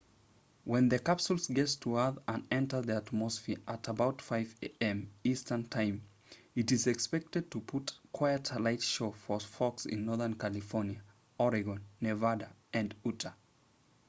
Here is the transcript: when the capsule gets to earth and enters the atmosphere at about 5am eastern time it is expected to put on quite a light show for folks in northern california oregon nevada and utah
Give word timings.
when 0.63 0.89
the 0.89 0.97
capsule 0.97 1.37
gets 1.53 1.75
to 1.75 1.95
earth 1.95 2.17
and 2.27 2.47
enters 2.49 2.87
the 2.87 2.95
atmosphere 2.95 3.59
at 3.67 3.87
about 3.87 4.17
5am 4.17 5.05
eastern 5.23 5.63
time 5.65 6.01
it 6.55 6.71
is 6.71 6.87
expected 6.87 7.51
to 7.51 7.59
put 7.59 7.91
on 7.91 7.97
quite 8.11 8.49
a 8.51 8.57
light 8.57 8.81
show 8.81 9.11
for 9.11 9.39
folks 9.39 9.85
in 9.85 10.05
northern 10.07 10.33
california 10.33 10.99
oregon 11.37 11.81
nevada 11.99 12.51
and 12.73 12.95
utah 13.05 13.33